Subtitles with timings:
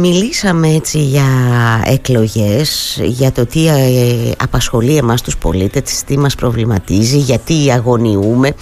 [0.00, 1.24] Μιλήσαμε έτσι για
[1.84, 8.54] εκλογές, για το τι ε, απασχολεί εμάς τους πολίτες, τι μας προβληματίζει, γιατί αγωνιούμε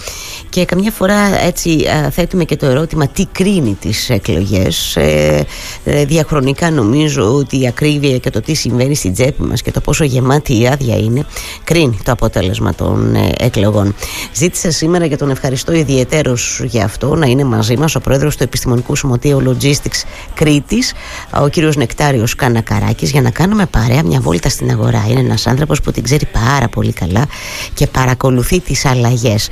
[0.49, 4.95] και καμιά φορά έτσι θέτουμε και το ερώτημα τι κρίνει τις εκλογές.
[4.95, 5.45] Ε,
[5.83, 9.81] ε, διαχρονικά νομίζω ότι η ακρίβεια και το τι συμβαίνει στην τσέπη μας και το
[9.81, 11.25] πόσο γεμάτη η άδεια είναι
[11.63, 13.95] κρίνει το αποτέλεσμα των εκλογών.
[14.33, 18.43] Ζήτησα σήμερα για τον ευχαριστώ ιδιαίτερος για αυτό να είναι μαζί μας ο πρόεδρος του
[18.43, 20.93] Επιστημονικού Σωματείου Logistics Κρήτης
[21.33, 25.05] ο κύριος Νεκτάριος Κανακαράκης για να κάνουμε παρέα μια βόλτα στην αγορά.
[25.09, 27.25] Είναι ένας άνθρωπος που την ξέρει πάρα πολύ καλά
[27.73, 29.49] και παρακολουθεί τις αλλαγές.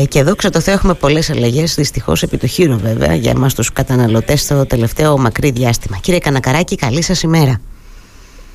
[0.00, 3.54] Ε, και εδώ το Θεώ έχουμε πολλές αλλαγές, δυστυχώς επί του χείρου βέβαια, για εμάς
[3.54, 5.96] τους καταναλωτές στο τελευταίο μακρύ διάστημα.
[5.96, 7.60] Κύριε Κανακαράκη, καλή σας ημέρα.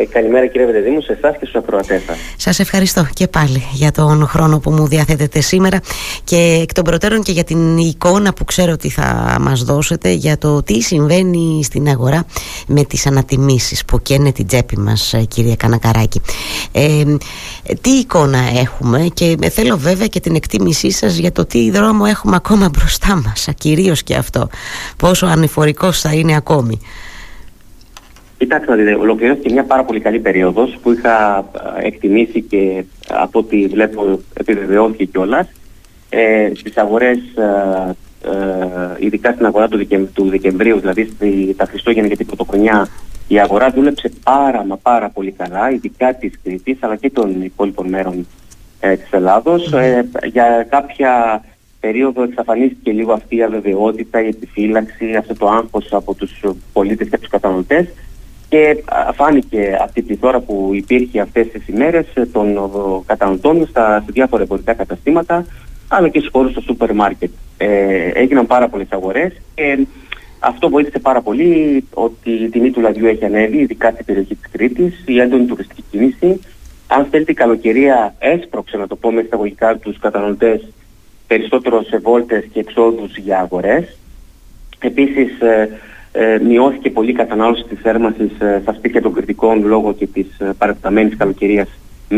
[0.02, 2.18] Ε, καλημέρα κύριε Βεδεδίμου, σε εσάς και στους ακροατές σας.
[2.38, 5.80] Σας ευχαριστώ και πάλι για τον χρόνο που μου διαθέτετε σήμερα
[6.24, 10.38] και εκ των προτέρων και για την εικόνα που ξέρω ότι θα μας δώσετε για
[10.38, 12.26] το τι συμβαίνει στην αγορά
[12.68, 16.22] με τις ανατιμήσεις που καίνε την τσέπη μας, κύριε Κανακαράκη.
[16.72, 17.04] Ε,
[17.82, 22.36] τι εικόνα έχουμε και θέλω βέβαια και την εκτίμησή σας για το τι δρόμο έχουμε
[22.36, 24.50] ακόμα μπροστά μας, κυρίως και αυτό.
[24.98, 26.80] Πόσο ανηφορικός θα είναι ακόμη.
[28.42, 31.38] Κοιτάξτε, δείτε, ολοκληρώθηκε μια πάρα πολύ καλή περίοδος που είχα
[31.78, 35.48] ε, εκτιμήσει και από ό,τι βλέπω επιβεβαιώθηκε κιόλας.
[36.10, 37.96] Ε, Στις αγορές, ε,
[38.30, 42.88] ε, ειδικά στην αγορά του, του Δεκεμβρίου, δηλαδή στη, τα Χριστούγεννα και την Πρωτοχρονιά,
[43.28, 47.88] η αγορά δούλεψε πάρα μα πάρα πολύ καλά, ειδικά της Κρήτης αλλά και των υπόλοιπων
[47.88, 48.28] μέρων
[48.80, 49.74] ε, της Ελλάδος.
[49.74, 51.44] Ε, για κάποια
[51.80, 57.18] περίοδο εξαφανίστηκε λίγο αυτή η αβεβαιότητα, η επιφύλαξη, αυτό το άγχος από τους πολίτες και
[57.18, 57.88] τους καταναλωτές
[58.52, 62.60] και φάνηκε αυτή τη τώρα που υπήρχε αυτές τις ημέρες ε, των
[63.06, 65.46] καταναλωτών στα, σε διάφορα εμπορικά καταστήματα
[65.88, 67.30] αλλά και στους χώρους στο σούπερ μάρκετ.
[67.58, 69.88] Ε, έγιναν πάρα πολλές αγορές και
[70.40, 74.52] αυτό βοήθησε πάρα πολύ ότι η τιμή του λαδιού έχει ανέβει, ειδικά στην περιοχή της
[74.52, 76.40] Κρήτης, η έντονη τουριστική κίνηση.
[76.88, 80.68] Αν θέλετε η καλοκαιρία έσπρωξε να το πω με εισαγωγικά τους καταναλωτές
[81.28, 83.98] περισσότερο σε βόλτες και εξόδους για αγορές.
[84.80, 85.32] Επίσης
[86.12, 90.08] ε, ε, μειώθηκε πολύ η κατανάλωση της θέρμανσης ε, στα σπίτια των κριτικών λόγω και
[90.08, 91.68] της ε, παρατεταμένης καλοκαιρίας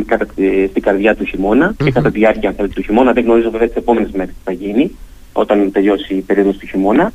[0.05, 0.25] κατά,
[0.69, 3.13] στην καρδιά του χειμωνα και κατά τη διάρκεια του χειμώνα.
[3.13, 4.97] Δεν γνωρίζω βέβαια τις επόμενες μέρες τι θα γίνει
[5.33, 7.11] όταν τελειώσει η περίοδος του χειμώνα.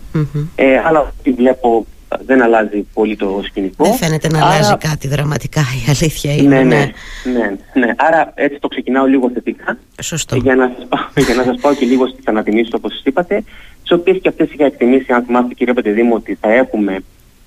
[0.55, 1.87] Ε, αλλά ό,τι βλέπω
[2.25, 3.85] δεν αλλάζει πολύ το σκηνικό.
[3.85, 4.47] Δεν φαίνεται να Άρα...
[4.47, 6.63] αλλάζει κάτι δραματικά, η αλήθεια είναι.
[6.63, 6.93] Ναι, ναι,
[7.33, 7.95] ναι, ναι.
[7.97, 9.79] Άρα έτσι το ξεκινάω λίγο θετικά.
[10.03, 10.37] Σωστό.
[10.37, 13.45] Για να σας πάω, για να σας πάω και λίγο στις ανατιμήσεις όπως είπατε,
[13.83, 16.99] τις οποίες και αυτές είχα εκτιμήσει, αν θυμάστε κύριε Πεντεδήμου, ότι θα έχουμε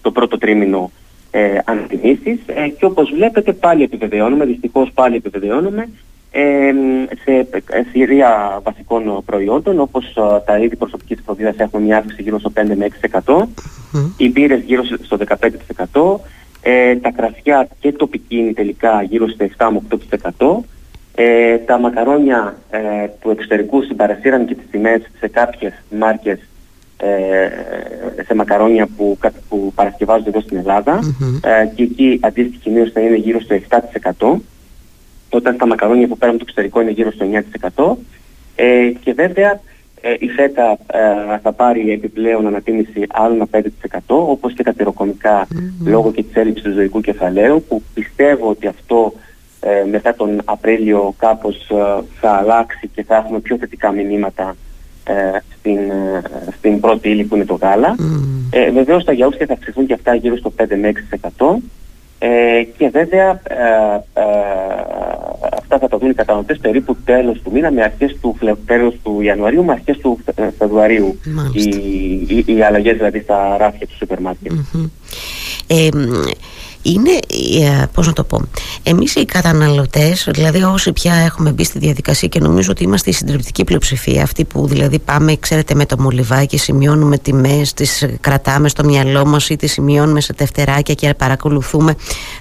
[0.02, 0.92] το πρώτο τρίμηνο
[1.32, 5.90] ε, ανατιμήσεις ε, και όπως βλέπετε πάλι επιβεβαιώνουμε, δυστυχώς πάλι επιβεβαιώνουμε ε,
[7.24, 7.48] σε
[7.92, 12.62] σειρία βασικών προϊόντων όπως ε, τα είδη προσωπικής φροντίδας έχουμε μια αύξηση γύρω στο 5
[12.76, 12.88] με
[13.24, 13.44] 6%,
[14.18, 15.18] οι μπύρες γύρω στο
[15.92, 16.20] 15%,
[16.62, 19.82] ε, τα κρασιά και το πικίνι τελικά γύρω στο 7 με
[20.38, 20.64] 8%,
[21.16, 22.80] ε, τα μακαρόνια ε,
[23.22, 26.40] του εξωτερικού συμπαρασύραν και τις τιμές σε κάποιες μάρκες
[26.98, 29.18] ε, σε μακαρόνια που,
[29.50, 31.00] που παρασκευάζονται εδώ στην ελλαδα
[31.44, 33.60] ε, και εκεί αντίστοιχη μείωση θα είναι γύρω στο
[34.20, 34.40] 7%
[35.36, 37.26] όταν τα μακαρόνια που παίρνουν το εξωτερικό είναι γύρω στο
[37.76, 37.96] 9%
[38.56, 39.60] ε, και βέβαια
[40.02, 45.48] ε, η ΦΕΤΑ ε, θα πάρει επιπλέον ανατίμηση άλλο ένα 5% όπως και τα πυροκομικά
[45.86, 49.14] λόγω και της έλλειψης του ζωικού κεφαλαίου που πιστεύω ότι αυτό
[49.60, 54.56] ε, μετά τον Απρίλιο κάπως ε, θα αλλάξει και θα έχουμε πιο θετικά μηνύματα
[55.60, 55.80] στην,
[56.58, 57.96] στην πρώτη ύλη που είναι το γάλα.
[58.00, 58.72] Mm.
[58.74, 60.92] βεβαίως τα γιαούρτια θα αυξηθούν και αυτά γύρω στο 5 με
[61.38, 61.56] 6%
[62.78, 63.42] και βέβαια
[65.54, 69.22] αυτά θα τα δουν οι καταναλωτές περίπου τέλος του μήνα με αρχές του, τέλος του
[69.22, 70.20] Ιανουαρίου με αρχές του
[70.58, 71.20] Φεβρουαρίου.
[71.54, 71.64] Οι,
[72.28, 74.52] οι, οι, αλλαγές δηλαδή στα ράφια του σούπερ μάρκετ
[76.82, 77.12] είναι,
[77.62, 78.42] ε, πώς να το πω,
[78.84, 83.14] εμείς οι καταναλωτές, δηλαδή όσοι πια έχουμε μπει στη διαδικασία και νομίζω ότι είμαστε η
[83.14, 88.84] συντριπτική πλειοψηφία, αυτοί που δηλαδή πάμε, ξέρετε, με το μολυβάκι, σημειώνουμε τιμές, τις κρατάμε στο
[88.84, 91.96] μυαλό μας ή τις σημειώνουμε σε τευτεράκια και παρακολουθούμε,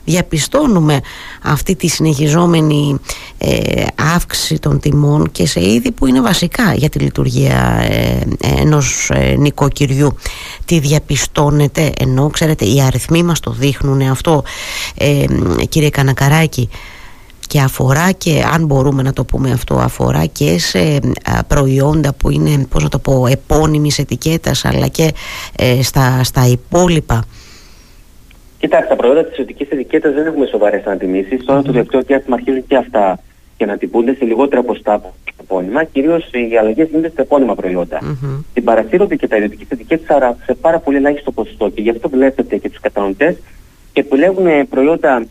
[0.05, 1.01] διαπιστώνουμε
[1.43, 2.99] αυτή τη συνεχιζόμενη
[3.39, 8.21] ε, αύξηση των τιμών και σε είδη που είναι βασικά για τη λειτουργία ε,
[8.61, 10.15] ενός ε, νοικοκυριού.
[10.65, 14.30] Τι διαπιστώνεται, ενώ ξέρετε οι αριθμοί μας το δείχνουν αυτό
[14.99, 15.25] ε,
[15.69, 16.69] κύριε Κανακαράκη
[17.47, 20.99] και αφορά και αν μπορούμε να το πούμε αυτό αφορά και σε
[21.47, 25.13] προϊόντα που είναι πώς να το πω επώνυμης ετικέτας αλλά και
[25.57, 27.25] ε, στα, στα υπόλοιπα
[28.61, 31.45] Κοιτάξτε, τα προϊόντα της ετικής ετικέτας δεν έχουμε σοβαρές ανατιμήσεις.
[31.45, 33.19] Τώρα το τελευταίο διάστημα αρχίζουν και αυτά
[33.57, 34.63] και να τυπούνται σε λιγότερα
[35.41, 37.99] επώνυμα, κυρίως οι αλλαγές γίνονται στα επώνυμα προϊόντα.
[38.03, 38.45] Mm-hmm.
[38.53, 41.69] Συμπαρασύρονται και τα ιδιωτικές ετικέτες, άρα σε πάρα πολύ ελάχιστο ποσοστό.
[41.69, 43.37] Και γι' αυτό βλέπετε και τους κατανοητέ
[43.93, 45.27] και επιλέγουν προϊόντα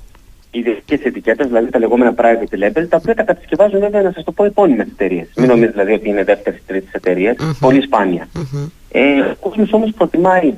[0.52, 4.32] ιδιωτικές ετικέτες, δηλαδή τα λεγόμενα private label, τα οποία τα κατασκευάζουν βέβαια να σας το
[4.32, 5.28] πω επώνυμες εταιρείες.
[5.28, 5.40] Mm-hmm.
[5.40, 7.58] Μην νομίζετε δηλαδή ότι είναι δεύτερης ή τρίτης εταιρεία, mm-hmm.
[7.60, 8.28] πολύ σπάνια.
[8.36, 8.70] Mm-hmm.
[8.92, 10.54] Ε, ο κόσμος όμως προτιμάει,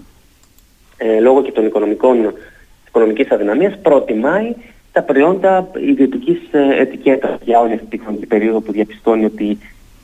[0.97, 2.33] ε, λόγω και των οικονομικών,
[2.87, 4.55] οικονομικής αδυναμίας, προτιμάει
[4.91, 9.57] τα προϊόντα ιδιωτικής ε, ετικέτας για όλη αυτή τη χρονική περίοδο που διαπιστώνει ότι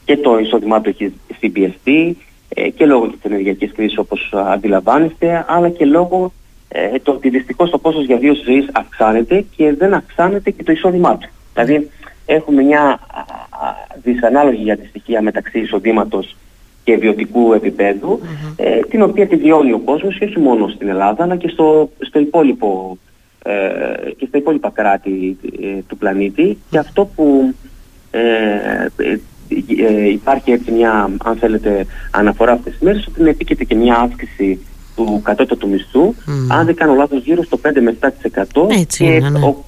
[0.05, 2.17] και το εισόδημά του έχει συμπιεστεί
[2.49, 6.31] ε, και λόγω της ενεργειακής κρίσης όπως αντιλαμβάνεστε, αλλά και λόγω
[6.67, 11.17] ε, το ότι δυστυχώ το κόστος για ζωής αυξάνεται και δεν αυξάνεται και το εισόδημά
[11.17, 11.29] του.
[11.53, 11.89] Δηλαδή,
[12.25, 12.99] έχουμε μια
[14.03, 16.35] δυσανάλογη για τη στοιχεία μεταξύ εισοδήματος
[16.83, 21.47] και βιωτικού ε, την οποία τη βιώνει ο κόσμος όχι μόνο στην Ελλάδα, αλλά και
[21.47, 22.97] στο, στο υπόλοιπο
[23.43, 26.57] ε, και στα υπόλοιπα κράτη ε, του πλανήτη.
[26.69, 27.53] Και αυτό που
[28.11, 28.87] ε,
[30.09, 34.65] υπάρχει έτσι μια αν θέλετε αναφορά αυτές τις μέρες ότι επίκειται και μια αύξηση
[34.97, 36.13] του κατώτατου μισθού
[36.49, 38.07] αν δεν κάνω λάθος γύρω στο 5 με 7%
[38.69, 39.39] έτσι και, είναι, ναι.
[39.39, 39.63] Ο,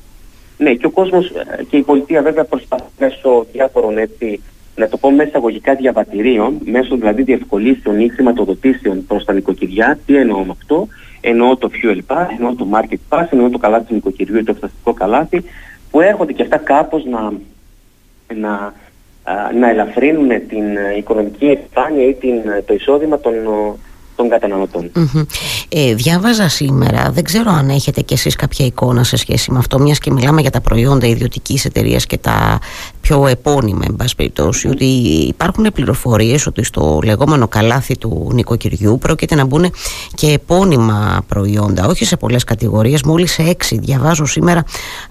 [0.58, 1.32] ναι, και ο κόσμος
[1.70, 4.42] και η πολιτεία βέβαια προσπαθεί μέσω διάφορων έτσι
[4.80, 10.16] να το πω μέσα αγωγικά διαβατηρίων, μέσω δηλαδή διευκολύσεων ή χρηματοδοτήσεων προς τα νοικοκυριά, τι
[10.16, 10.88] εννοώ με αυτό,
[11.22, 14.54] εννοώ το fuel pass, εννοώ το market pass, εννοώ το καλάθι του νοικοκυριού ή το
[14.54, 15.44] φταστικό καλάθι,
[15.92, 17.32] που έρχονται και αυτά κάπως να,
[18.36, 18.74] να,
[19.60, 20.64] να ελαφρύνουν την
[20.98, 23.34] οικονομική επιφάνεια ή την, το εισόδημα των,
[24.20, 24.92] των καταναλωτων
[25.70, 29.80] Ε, διάβαζα σήμερα, δεν ξέρω αν έχετε κι εσείς κάποια εικόνα σε σχέση με αυτό,
[29.80, 32.60] μιας και μιλάμε για τα προϊόντα ιδιωτικής εταιρείας και τα
[33.02, 34.86] πιο επώνυμα, εν πάση περιπτώσει, ότι
[35.28, 39.74] υπάρχουν πληροφορίες ότι στο λεγόμενο καλάθι του νοικοκυριού πρόκειται να μπουν
[40.16, 43.80] και επώνυμα προϊόντα, όχι σε πολλές κατηγορίες, μόλις σε έξι.
[43.80, 44.64] Διαβάζω σήμερα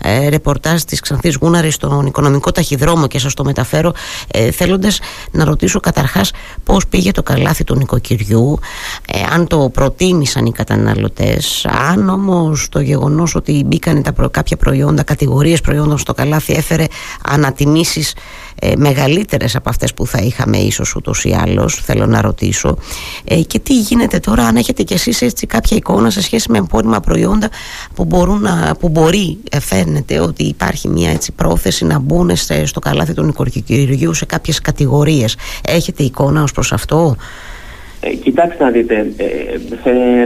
[0.02, 3.92] ε, ρεπορτάζ της Ξανθής Γούναρης στον οικονομικό ταχυδρόμο και σας το μεταφέρω
[4.30, 5.00] ε, θέλοντας
[5.30, 6.30] να ρωτήσω καταρχάς
[6.64, 8.58] πώς πήγε το καλάθι του νοικοκυριού,
[9.12, 14.56] ε, αν το προτίμησαν οι καταναλωτές αν όμως το γεγονός ότι μπήκαν τα προ, κάποια
[14.56, 16.84] προϊόντα, κατηγορίες προϊόντων στο καλάθι έφερε
[17.22, 18.14] ανατιμήσεις
[18.60, 22.76] ε, μεγαλύτερες από αυτές που θα είχαμε ίσως ούτως ή άλλως θέλω να ρωτήσω.
[23.24, 26.58] Ε, και τι γίνεται τώρα αν έχετε κι εσείς έτσι κάποια εικόνα σε σχέση με
[26.58, 27.48] εμπόρυμα προϊόντα
[27.94, 32.30] που, μπορούν να, που μπορεί ε, φαίνεται ότι υπάρχει μια έτσι πρόθεση να μπουν
[32.64, 35.36] στο καλάθι του νοικοκυριού σε κάποιες κατηγορίες.
[35.62, 37.16] Έχετε εικόνα ως προς αυτό;
[38.00, 40.22] Ε, κοιτάξτε να δείτε, ε,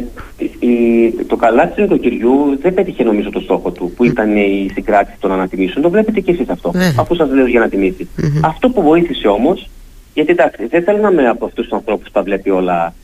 [0.61, 5.17] ε, το καλάθι του νοικοκυριού δεν πέτυχε νομίζω το στόχο του, που ήταν η συγκράτηση
[5.21, 5.83] των ανατιμήσεων.
[5.83, 8.09] Το βλέπετε και εσείς αυτό, αφού σας λέω για να τιμησει
[8.41, 9.69] Αυτό που βοήθησε όμως,
[10.15, 12.95] γιατί εντάξει, δεν θέλω να είμαι από αυτούς τους ανθρώπους που τα βλέπει όλα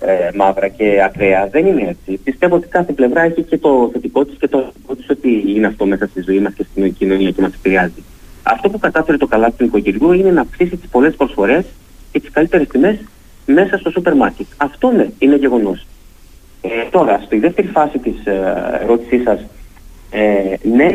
[0.00, 1.48] ε, μαύρα και ακραία.
[1.50, 2.20] Δεν είναι έτσι.
[2.24, 5.66] Πιστεύω ότι κάθε πλευρά έχει και το θετικό της και το θετικό της ότι είναι
[5.66, 8.02] αυτό μέσα στη ζωή μας και στην κοινωνία και μας επηρεάζει.
[8.42, 11.64] Αυτό που κατάφερε το καλάθι του νοικοκυριού είναι να αυξήσει τις πολλές προσφορές
[12.12, 12.96] και τις καλύτερες τιμές
[13.46, 14.46] μέσα στο σούπερ μάρκετ.
[14.56, 15.86] Αυτό ναι, είναι γεγονός.
[16.62, 19.40] Ε, τώρα, στη δεύτερη φάση της ε, ερώτησής σας,
[20.10, 20.86] ε, ναι,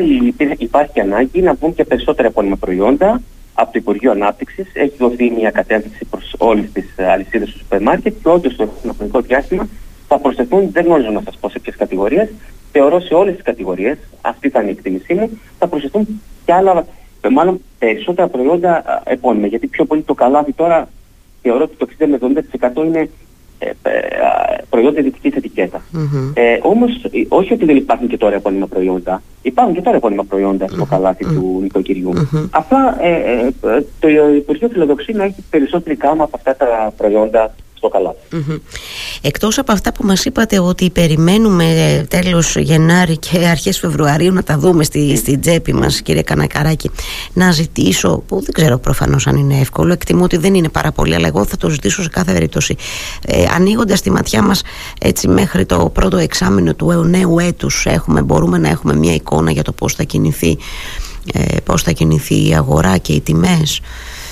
[0.57, 3.21] υπάρχει ανάγκη να βγουν και περισσότερα επώνυμα προϊόντα
[3.53, 4.67] από το Υπουργείο Ανάπτυξης.
[4.73, 8.69] Έχει δοθεί μια κατεύθυνση προς όλες τις ε, αλυσίδες του σούπερ μάρκετ και όντως στο
[8.97, 9.67] χρονικό διάστημα
[10.09, 12.29] θα προσθεθούν, δεν γνωρίζω να σας πω σε ποιες κατηγορίες,
[12.71, 16.85] θεωρώ σε όλες τις κατηγορίες, αυτή ήταν η εκτίμησή μου, θα προσθεθούν και άλλα,
[17.21, 19.47] ε, μάλλον περισσότερα προϊόντα ε, επώνυμα.
[19.47, 20.89] Γιατί πιο πολύ το καλάθι τώρα
[21.41, 22.44] θεωρώ ότι το 60 με
[22.81, 23.09] 70% είναι
[23.59, 24.00] ε, ε,
[24.69, 25.81] προϊόντα ειδική ετικέτας.
[25.94, 26.31] Mm-hmm.
[26.33, 29.21] Ε, Όμως, ε, όχι ότι δεν υπάρχουν και τώρα επώνυμα προϊόντα.
[29.41, 32.13] Υπάρχουν και τώρα επώνυμα προϊόντα στο καλαθι του νοικοκυριού.
[32.49, 33.11] Απλά ε,
[33.47, 38.16] ε, το Υπουργείο φιλοδοξεί να έχει περισσότερη κάμα από αυτά τα προϊόντα στο καλά.
[39.21, 44.57] Εκτός από αυτά που μας είπατε ότι περιμένουμε τέλος Γενάρη και αρχές Φεβρουαρίου να τα
[44.57, 46.92] δούμε στη, στη τσέπη μας κύριε Κανακαράκη
[47.33, 51.16] να ζητήσω, που δεν ξέρω προφανώς αν είναι εύκολο, εκτιμώ ότι δεν είναι πάρα πολύ
[51.16, 52.76] αλλά εγώ θα το ζητήσω σε κάθε περίπτωση
[53.26, 54.62] ε, ανοίγοντας τη ματιά μας
[55.00, 59.64] έτσι μέχρι το πρώτο εξάμεινο του νέου έτους έχουμε, μπορούμε να έχουμε μια εικόνα για
[59.64, 60.57] το πώς θα κινηθεί
[61.33, 63.81] ε, πώς θα κινηθεί η αγορά και οι τιμές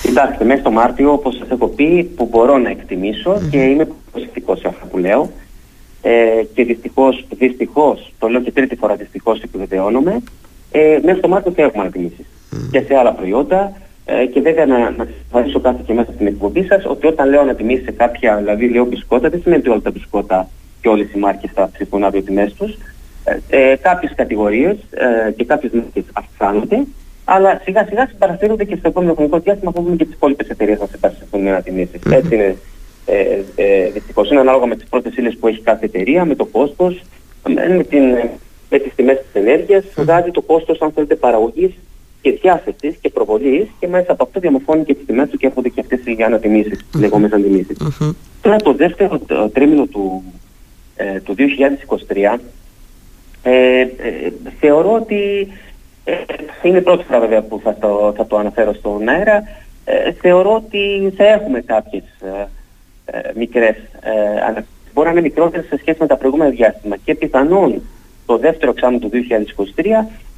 [0.01, 4.59] Κοιτάξτε, μέσα στο Μάρτιο, όπως σας έχω πει, που μπορώ να εκτιμησω και είμαι προσεκτικός
[4.59, 5.31] σε αυτά που λέω
[6.01, 10.21] ε, και δυστυχώς, δυστυχώς, το λέω και τρίτη φορά δυστυχώς επιβεβαιώνομαι,
[10.71, 12.25] ε, μέσα στο Μάρτιο θα έχουμε ανατιμήσεις
[12.71, 13.73] και σε άλλα προϊόντα
[14.05, 17.41] ε, και βέβαια να, να σας κάτι και μέσα στην εκπομπή σας ότι όταν λέω
[17.41, 20.49] ανατιμήσεις σε κάποια, δηλαδή λέω μπισκότα, δεν σημαίνει ότι όλα τα μπισκότα
[20.81, 22.77] και όλες οι μάρκες θα ψηφούν αύριο τιμές τους.
[23.23, 26.83] Ε, ε, κάποιες κατηγορίες ε, και κάποιες μάρκες αυξάνονται
[27.29, 30.85] αλλά σιγά σιγά συμπαρασύρονται και στο επόμενο χρονικό διάστημα που και τις υπόλοιπες εταιρείες να
[30.85, 31.99] συμπαρασύρουν με ανατιμήσει.
[32.03, 32.11] Mm-hmm.
[32.11, 32.55] Έτσι είναι.
[33.05, 36.45] Ε, ε, Δυστυχώς είναι ανάλογα με τις πρώτες ύλες που έχει κάθε εταιρεία, με το
[36.45, 37.01] κόστος,
[37.77, 38.03] με, την,
[38.69, 41.71] με τις τιμές της ενέργειας, βγάζει το κόστος, αν θέλετε, παραγωγής
[42.21, 45.69] και διάθεσης και προβολής και μέσα από αυτό διαμορφώνει και τις τιμές του και έρχονται
[45.69, 46.99] και αυτές οι ανατιμήσεις, mm-hmm.
[46.99, 47.77] λεγόμενες αντιμήσεις.
[47.81, 48.15] Mm-hmm.
[48.41, 49.19] Τώρα το δεύτερο
[49.53, 50.23] τρίμηνο του,
[50.95, 51.35] ε, του
[52.07, 52.39] 2023
[53.43, 53.87] ε, ε,
[54.59, 55.76] θεωρώ ότι ε,
[56.63, 59.43] είναι η πρώτη φορά βέβαια που θα το, θα το αναφέρω στον αέρα.
[59.85, 62.47] Ε, θεωρώ ότι θα έχουμε κάποιες ε,
[63.05, 64.61] ε, μικρές ε,
[64.97, 67.81] Μπορεί να είναι μικρότερες σε σχέση με τα προηγούμενα διάστημα και πιθανόν
[68.25, 69.09] το δεύτερο εξάμεινο του
[69.75, 69.85] 2023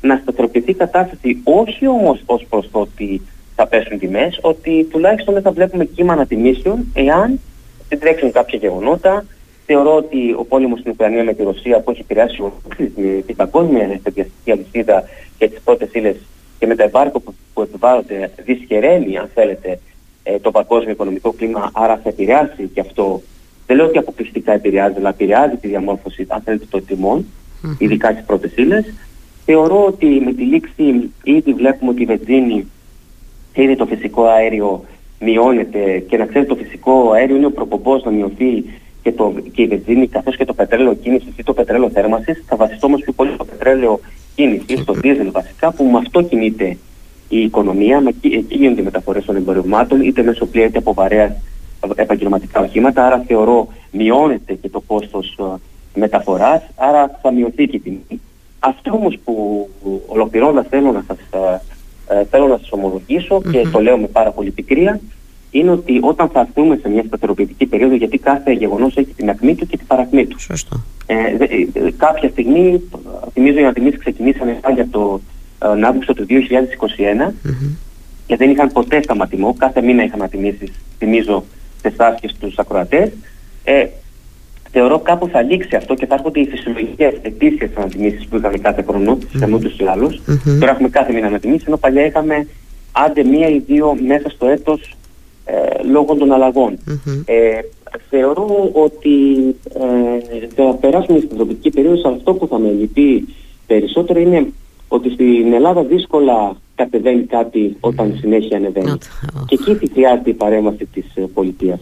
[0.02, 3.22] να σταθεροποιηθεί η κατάσταση όχι όμως ως προς το ότι
[3.56, 7.40] θα πέσουν τιμές, ότι τουλάχιστον δεν θα βλέπουμε κύμα ανατιμήσεων εάν
[7.90, 9.26] δεν τρέξουν κάποια γεγονότα.
[9.72, 12.44] Θεωρώ ότι ο πόλεμος στην Ουκρανία με τη Ρωσία που έχει επηρεάσει
[13.26, 15.04] την παγκόσμια ενεργειακή αλυσίδα
[15.38, 16.16] και τις πρώτες ύλες
[16.60, 19.80] και με τα εμπάρκο που, που επιβάλλονται δυσχεραίνει αν θέλετε
[20.24, 23.22] ε, το παγκόσμιο οικονομικό κλίμα άρα θα επηρεάσει και αυτό
[23.66, 27.76] δεν λέω ότι αποκλειστικά επηρεάζει αλλά επηρεάζει τη διαμόρφωση αν θέλετε των τιμών mm-hmm.
[27.78, 28.94] ειδικά στις πρώτες ύλες
[29.46, 32.68] θεωρώ ότι με τη λήξη ήδη βλέπουμε ότι η βενζίνη
[33.54, 34.86] ήδη το φυσικό αέριο
[35.20, 38.64] μειώνεται και να ξέρετε το φυσικό αέριο είναι ο προπομπός να μειωθεί
[39.04, 42.56] και, το, και η βενζίνη καθώς και το πετρέλαιο κίνησης ή το πετρέλαιο θέρμανσης θα
[42.56, 44.00] βασιστώ όμως πιο πολύ στο πετρέλαιο
[44.36, 46.78] κίνησης, στο δίζελ βασικά που με αυτό κινείται
[47.30, 51.36] η οικονομία, με, εκεί γίνονται οι μεταφορές των εμπορευμάτων είτε μέσω πλοία είτε από βαρέα
[51.96, 55.44] επαγγελματικά οχήματα άρα θεωρώ μειώνεται και το κόστος ε,
[56.00, 58.22] μεταφοράς άρα θα μειωθεί και η τιμή.
[58.60, 59.68] Αυτό όμως που
[60.08, 61.18] ολοκληρώνοντας θέλω να σας,
[62.10, 65.00] ε, ε θέλω να σας ομολογησω και το λέω με πάρα πολύ πικρία
[65.52, 69.56] είναι ότι όταν θα έρθουμε σε μια σταθεροποιητική περίοδο, γιατί κάθε γεγονός έχει την ακμή
[69.56, 70.40] του και την παρακμή του.
[70.40, 70.84] Σωστό.
[71.06, 72.82] Ε, ε, κάποια στιγμή,
[73.34, 75.22] θυμίζω οι ανατιμήσεις ξεκινήσαν για το
[75.64, 76.26] ε, Αύγουστο του
[77.30, 77.34] 2021
[78.26, 81.44] και δεν είχαν ποτέ σταματημό, κάθε μήνα είχαν ανατιμήσεις, θυμίζω,
[81.82, 83.12] σε εσάς και στους ακροατές.
[83.64, 83.86] Ε,
[84.72, 88.82] θεωρώ κάπου θα λήξει αυτό και θα έρχονται οι φυσιολογικές ετήσιες ανατιμήσεις που είχαμε κάθε
[88.88, 89.38] χρόνο, mm-hmm.
[89.38, 90.22] σε ούτως ή άλλους.
[90.60, 92.48] Τώρα έχουμε κάθε μήνα ανατιμήσεις, ενώ παλιά είχαμε
[92.92, 94.99] άντε μία ή δύο μέσα στο έτος ε,
[95.92, 96.78] λόγω των αλλαγων
[97.26, 97.60] Ε,
[98.10, 99.16] θεωρώ ότι
[99.74, 103.28] ε, θα περάσουμε στην τροπική περίοδο, αλλά αυτό που θα με λυπεί
[103.68, 104.48] περισσότερο είναι
[104.88, 108.98] ότι στην Ελλάδα δύσκολα κατεβαίνει κάτι όταν συνέχεια ανεβαίνει.
[109.46, 111.80] Και εκεί χρειάζεται η παρέμβαση της ε, πολιτείας.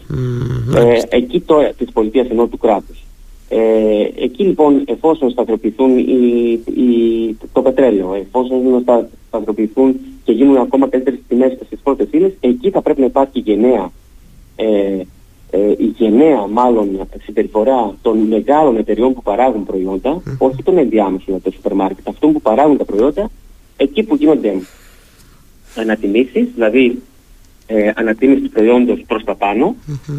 [0.76, 3.02] Ε, εκεί το, της πολιτείας ενώ του κράτους.
[3.48, 8.84] Ε, εκεί λοιπόν εφόσον σταθεροποιηθούν οι, οι, το πετρέλαιο, εφόσον
[9.28, 13.90] σταθεροποιηθούν και γίνουν ακόμα καλύτερες τιμές στις πρώτες ύλες, εκεί θα πρέπει να υπάρχει γενναία,
[14.56, 14.66] ε,
[15.50, 21.52] ε, η γενναία μάλλον συμπεριφορά των μεγάλων εταιριών που παράγουν προϊόντα, όχι των ενδιάμεσων των
[21.52, 23.30] σούπερ μάρκετ, αυτών που παράγουν τα προϊόντα,
[23.76, 24.54] εκεί που γίνονται
[25.74, 27.02] ανατιμήσεις, δηλαδή
[27.66, 29.76] ε, ανατίμηση του προϊόντος προς τα πάνω,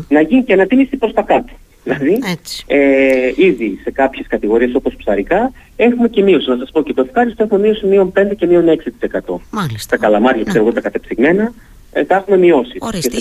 [0.08, 1.54] να γίνει και ανατίμηση προς τα κάτω.
[1.98, 6.50] Δηλαδή, ε, ήδη σε κάποιες κατηγορίες όπως ψαρικά έχουμε και μείωση.
[6.50, 9.40] Να σας πω και το ευχάριστο έχουμε μείωση μείον 5 και μείον 6%.
[9.52, 9.98] Μάλιστα.
[9.98, 11.54] Τα καλαμάρια, ξέρω εγώ, τα κατεψυγμένα,
[11.92, 12.78] ε, τα έχουμε μειώσει.
[12.80, 13.18] Ορίστε,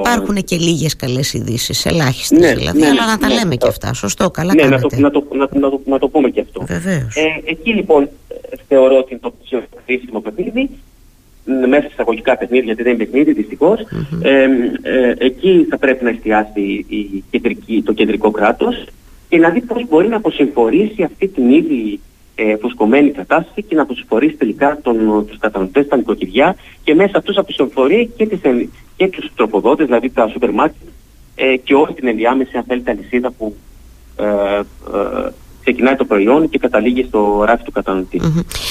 [0.00, 3.68] υπάρχουν και λίγες καλές ειδήσεις, ελάχιστες ναι, δηλαδή, ναι, αλλά να τα ναι, λέμε και
[3.68, 3.92] αυτά.
[3.92, 6.64] Σωστό, καλά ναι, Να το, να, το, να, να, το, να το πούμε και αυτό.
[6.66, 7.16] Βεβαίως.
[7.16, 8.08] Ε, εκεί λοιπόν
[8.68, 10.70] θεωρώ ότι είναι το πιο χρήσιμο παιχνίδι
[11.68, 13.46] μέσα σε εισαγωγικά παιχνίδια, γιατί δεν είναι παιχνίδι
[14.22, 14.42] ε,
[14.82, 18.84] ε, εκεί θα πρέπει να εστιάσει η κεντρική, το κεντρικό κράτος
[19.28, 22.00] και να δει πώς μπορεί να αποσυμφορήσει αυτή την ήδη
[22.34, 27.36] ε, φουσκωμένη κατάσταση και να αποσυμφορήσει τελικά τον, τους κατανοητές, τα νοικοκυριά και μέσα αυτούς
[27.36, 28.40] αποσυμφορεί και, τις,
[28.96, 30.88] και τους τροποδότες, δηλαδή τα σούπερ μάρκετ
[31.34, 33.56] ε, και όλη την ενδιάμεση αν θέλετε αλυσίδα που
[34.16, 35.30] ε, ε,
[35.70, 38.20] ξεκινάει το προϊόν και καταλήγει στο ράφι του κατανοητή.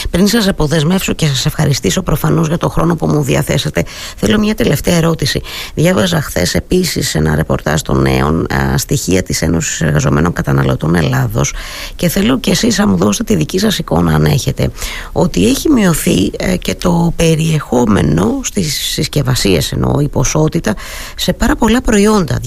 [0.10, 3.84] Πριν σας αποδεσμεύσω και σας ευχαριστήσω προφανώς για το χρόνο που μου διαθέσατε,
[4.18, 5.42] θέλω μια τελευταία ερώτηση.
[5.76, 11.54] Διάβαζα χθες επίσης ένα ρεπορτάζ των νέων στοιχεία της Ένωσης Εργαζομένων Καταναλωτών Ελλάδος
[11.96, 14.72] και θέλω και εσείς να μου δώσετε τη δική σας εικόνα, αν έχετε,
[15.12, 20.76] ότι έχει μειωθεί ε, και το περιεχόμενο στις συσκευασίες, εννοώ η ποσότητα,
[21.16, 22.40] σε πάρα πολλά προϊόντα.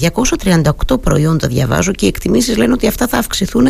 [0.87, 3.67] 238 προϊόντα διαβάζω και οι εκτιμήσεις λένε ότι αυτά θα αυξηθούν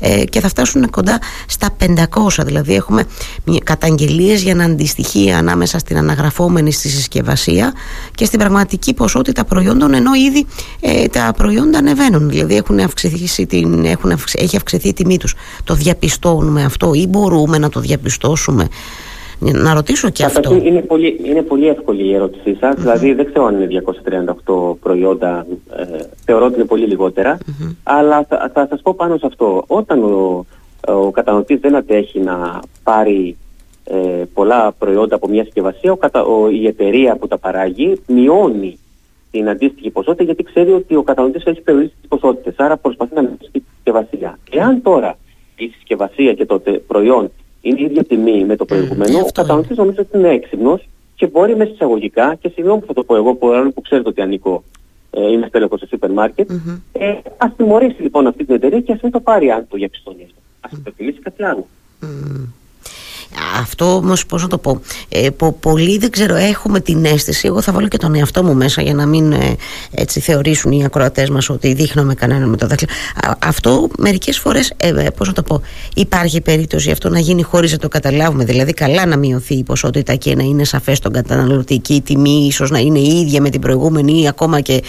[0.00, 3.04] ε, και θα φτάσουν κοντά στα 500 δηλαδή έχουμε
[3.64, 7.72] καταγγελίες για να αντιστοιχεί ανάμεσα στην αναγραφόμενη στη συσκευασία
[8.14, 10.46] και στην πραγματική ποσότητα προϊόντων ενώ ήδη
[10.80, 15.74] ε, τα προϊόντα ανεβαίνουν δηλαδή έχουν αυξηθεί την, έχουν έχει αυξηθεί η τιμή τους το
[15.74, 18.68] διαπιστώνουμε αυτό ή μπορούμε να το διαπιστώσουμε;
[19.38, 20.54] Να ρωτήσω και αυτό.
[20.54, 22.74] Είναι πολύ, είναι πολύ εύκολη η ερώτησή σας.
[22.78, 23.82] Δηλαδή δεν ξέρω αν είναι
[24.46, 25.46] 238 προϊόντα.
[25.76, 26.98] Ε, θεωρώ ότι είναι πολύ
[27.82, 29.64] Αλλά θα, θα σας πω πάνω σε αυτό.
[29.66, 30.46] Όταν ο,
[30.86, 33.36] ο κατανοητής δεν αντέχει να πάρει
[33.84, 38.78] ε, πολλά προϊόντα από μια συσκευασία, ο, κατα, ο, η εταιρεία που τα παράγει μειώνει
[39.30, 42.54] την αντίστοιχη ποσότητα γιατί ξέρει ότι ο κατανοητής έχει περιορίσει τις ποσότητες.
[42.56, 44.38] Άρα προσπαθεί να μειώσει τη συσκευασία.
[44.50, 45.18] Εάν τώρα
[45.56, 49.76] η συσκευασία και το προϊόν είναι η ίδια τιμή με το προηγούμενο, mm, ο καταναλωτής
[49.76, 53.34] νομίζω ότι είναι έξυπνος και μπορεί μέσα εισαγωγικά, και συγγνώμη που θα το πω εγώ,
[53.34, 54.62] που, που ξέρετε ότι ανήκω,
[55.14, 56.80] ε, είμαι στέλεχος σε σούπερ μάρκετ, mm-hmm.
[56.92, 60.22] ε, ας τιμωρήσει λοιπόν αυτή την εταιρεία και ας μην το πάρει αν το διαπιστώνει
[60.22, 60.40] αυτό.
[60.60, 61.66] Ας προτιμήσει κάτι άλλο.
[62.02, 62.46] Mm.
[63.60, 67.46] Αυτό όμως, πώς να το πω, ε, πο, πολλοί δεν ξέρω, έχουμε την αίσθηση.
[67.46, 69.56] Εγώ θα βάλω και τον εαυτό μου μέσα για να μην ε,
[69.90, 72.90] έτσι θεωρήσουν οι ακροατές μας ότι δείχνουμε κανέναν με το δάχτυλο.
[73.38, 75.60] Αυτό μερικές φορές, ε, ε πώς να το πω,
[75.94, 78.44] υπάρχει περίπτωση αυτό να γίνει χωρίς να το καταλάβουμε.
[78.44, 82.46] Δηλαδή, καλά να μειωθεί η ποσότητα και να είναι σαφές στον καταναλωτή και η τιμή
[82.46, 84.82] ίσως να είναι η ίδια με την προηγούμενη ή ακόμα και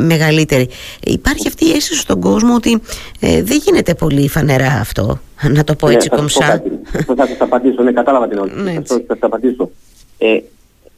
[0.00, 0.68] μεγαλύτερη.
[1.04, 2.80] Υπάρχει αυτή η αίσθηση στον κόσμο ότι
[3.20, 5.20] ε, δεν γίνεται πολύ φανερά αυτό.
[5.48, 6.62] Να το πω ναι, έτσι ναι, κομψά.
[7.16, 8.62] Θα σας απαντήσω, ναι, κατάλαβα την ερώτηση.
[8.62, 9.70] Ναι, θα σας απαντήσω.
[10.18, 10.38] Ε,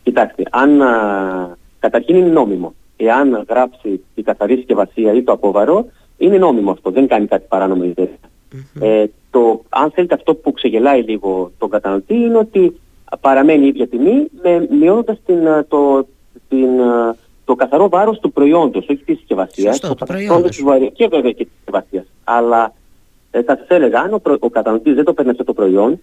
[0.02, 2.74] κοιτάξτε, αν α, καταρχήν είναι νόμιμο.
[2.96, 7.84] Εάν γράψει η καθαρή συσκευασία ή το απόβαρο, είναι νόμιμο αυτό, δεν κάνει κάτι παράνομο
[7.84, 8.08] η
[8.80, 12.80] Ε, το, αν θέλετε αυτό που ξεγελάει λίγο τον καταναλωτή είναι ότι
[13.20, 16.06] παραμένει η ίδια τιμή με, μειώνοντας την, το,
[16.48, 16.68] την,
[17.44, 19.76] το καθαρό βάρος του προϊόντος, όχι της συσκευασίας.
[19.76, 20.62] Σωστό, το, προϊόντος.
[20.92, 22.04] Και βέβαια και της συσκευασίας.
[22.24, 22.72] Αλλά
[23.34, 26.00] ε, θα σας έλεγα, αν ο, προ, ο καταναλωτή δεν το παίρνει αυτό το προϊόν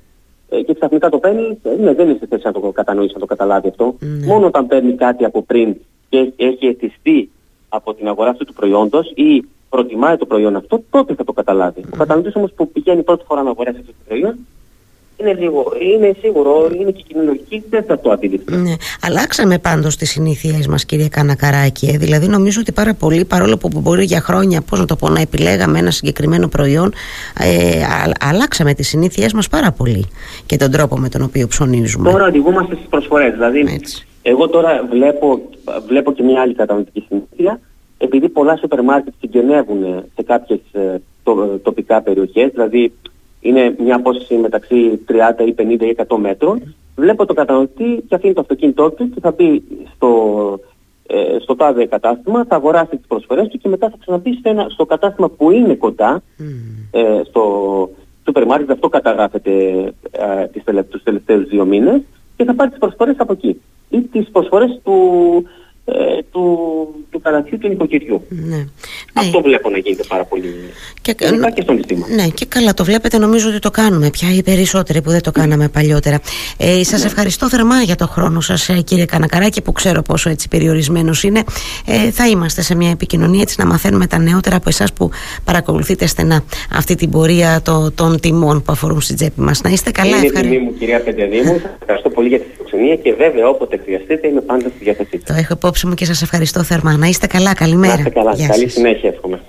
[0.50, 3.20] ε, και ξαφνικά το παίρνει, ε, ναι, δεν είναι σε θέση να το κατανοήσει, να
[3.20, 3.96] το καταλάβει αυτό.
[4.00, 4.26] Ναι.
[4.26, 5.76] Μόνο όταν παίρνει κάτι από πριν
[6.10, 7.30] και έχει αισθηστεί
[7.70, 11.82] από την αγορά αυτού του προϊόντος ή προτιμάει το προϊόν αυτό, τότε θα το καταλάβει.
[11.94, 14.36] Ο καταναλωτή όμως που πηγαίνει πρώτη φορά να αγοράσει αυτό το προϊόν,
[15.20, 18.56] είναι, λίγο, είναι σίγουρο, είναι και κοινωνική, δεν θα το αντιληφθεί.
[18.56, 18.74] Ναι.
[19.02, 21.88] Αλλάξαμε πάντως τις συνήθειές μας κύριε Κανακαράκη.
[21.88, 21.98] Ε.
[21.98, 25.22] Δηλαδή νομίζω ότι πάρα πολύ, παρόλο που μπορεί για χρόνια πώς να το πω, να
[25.22, 26.94] επιλέγαμε ένα συγκεκριμένο προϊόν,
[27.40, 30.06] ε, α, αλλάξαμε τις συνήθειές μας πάρα πολύ
[30.46, 32.12] και τον τρόπο με τον οποίο ψωνίζουμε.
[32.12, 33.34] Τώρα οδηγούμαστε στις προσφορές.
[33.34, 34.08] Δηλαδή, Έτσι.
[34.22, 35.42] εγώ τώρα βλέπω,
[35.88, 37.60] βλέπω και μια άλλη κατανοητική συνήθεια,
[37.98, 42.92] επειδή πολλά σούπερ μάρκετ συγγενεύουν σε κάποιες ε, το, τοπικά περιοχές, δηλαδή
[43.42, 48.34] είναι μια απόσταση μεταξύ 30 ή 50 ή 100 μέτρων, βλέπω το καταναλωτή και αφήνει
[48.34, 49.64] το αυτοκίνητό του και θα πει
[49.96, 50.10] στο,
[51.08, 54.68] ε, στο τάδε κατάστημα, θα αγοράσει τις προσφορές του και μετά θα ξαναπεί στο, ένα,
[54.70, 56.22] στο κατάστημα που είναι κοντά,
[56.92, 57.44] ε, στο
[58.26, 59.52] σούπερ μάρκετ, αυτό καταγράφεται
[60.12, 62.02] ε, τις, τους τελευταίους δύο μήνες
[62.38, 63.62] και θα πάρει τις προσφορές από εκεί.
[63.90, 64.98] Ή τις προσφορές του,
[65.86, 66.48] ε, του,
[67.10, 68.22] του καλαθιού του νοικοκυριού.
[69.14, 69.22] Ναι.
[69.22, 69.44] Αυτό ναι.
[69.44, 70.54] βλέπω να γίνεται πάρα πολύ.
[71.02, 72.06] Και, και στο νηστήμα.
[72.10, 73.18] Ναι, και καλά το βλέπετε.
[73.18, 76.20] Νομίζω ότι το κάνουμε πια οι περισσότεροι που δεν το κάναμε παλιότερα.
[76.58, 77.06] Ε, Σας ναι.
[77.06, 81.44] ευχαριστώ θερμά για το χρόνο σας, ε, κύριε Κανακαράκη, που ξέρω πόσο έτσι περιορισμένος είναι.
[81.86, 85.10] Ε, θα είμαστε σε μια επικοινωνία έτσι να μαθαίνουμε τα νεότερα από εσάς που
[85.44, 89.62] παρακολουθείτε στενά αυτή την πορεία το, των τιμών που αφορούν στην τσέπη μας.
[89.62, 90.40] Να είστε καλά, ευχαριστώ.
[90.40, 91.62] Είναι τιμή μου, κυρία Πεντεδήμου.
[91.80, 95.54] Ευχαριστώ πολύ για τη φιλοξενία και βέβαια όποτε χρειαστείτε είμαι πάντα στη διάθεσή Το έχω
[95.54, 96.98] υπόψη μου και σας ευχαριστώ θερμά.
[96.98, 97.94] Να είστε καλά, καλημέρα.
[97.94, 98.36] Να είστε καλά.
[98.48, 99.42] Καλή συνέχεια, εύχομαι.